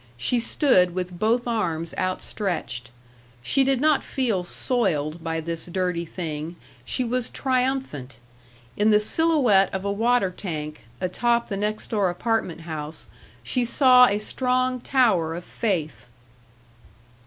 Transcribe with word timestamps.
She 0.17 0.39
stood 0.39 0.95
with 0.95 1.19
both 1.19 1.47
arms 1.47 1.93
outstretched. 1.95 2.89
She 3.43 3.63
did 3.63 3.79
not 3.79 4.03
feel 4.03 4.43
soiled 4.43 5.23
by 5.23 5.39
this 5.39 5.67
dirty 5.67 6.05
thing. 6.07 6.55
She 6.83 7.03
was 7.03 7.29
triumphant. 7.29 8.17
In 8.75 8.89
the 8.89 8.99
silhouette 8.99 9.71
of 9.71 9.85
a 9.85 9.91
water 9.91 10.31
tank, 10.31 10.85
atop 10.99 11.49
the 11.49 11.55
next 11.57 11.89
door 11.91 12.09
apartment 12.09 12.61
house, 12.61 13.09
she 13.43 13.63
saw 13.63 14.07
a 14.07 14.17
strong 14.17 14.79
tower 14.81 15.35
of 15.35 15.43
faith. 15.43 16.07